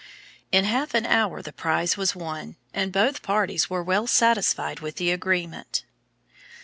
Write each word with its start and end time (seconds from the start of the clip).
In 0.51 0.65
half 0.65 0.95
an 0.95 1.05
hour 1.05 1.43
the 1.43 1.53
prize 1.53 1.95
was 1.95 2.15
won, 2.15 2.55
and 2.73 2.91
both 2.91 3.21
parties 3.21 3.69
were 3.69 3.83
well 3.83 4.07
satisfied 4.07 4.79
with 4.79 4.95
the 4.95 5.11
agreement. 5.11 5.83